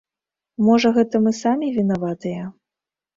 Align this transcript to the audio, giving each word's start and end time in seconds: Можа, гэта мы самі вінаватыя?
Можа, 0.69 0.91
гэта 0.95 1.21
мы 1.25 1.33
самі 1.41 1.67
вінаватыя? 1.75 2.49